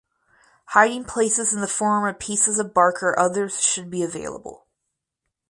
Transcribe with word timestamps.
Hiding 0.69 1.03
places 1.05 1.53
in 1.53 1.61
the 1.61 1.67
form 1.67 2.07
of 2.07 2.17
pieces 2.17 2.57
of 2.57 2.73
bark 2.73 3.03
or 3.03 3.19
others 3.19 3.63
should 3.63 3.91
be 3.91 4.01
available. 4.01 4.65